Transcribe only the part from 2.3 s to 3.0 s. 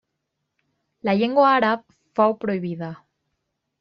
prohibida.